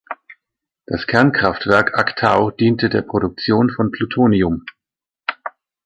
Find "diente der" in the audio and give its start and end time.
2.49-3.03